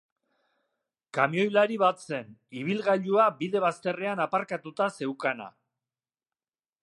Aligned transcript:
Kamioilari 1.17 1.77
bat 1.81 2.01
zen, 2.05 2.31
ibilgailua 2.63 3.27
bide 3.43 3.63
bazterrean 3.67 4.23
aparkatuta 4.27 4.91
zeukana. 5.01 5.49